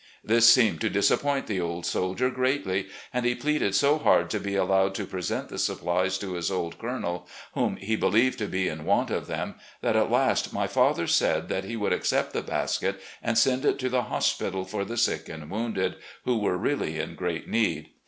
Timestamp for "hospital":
14.05-14.65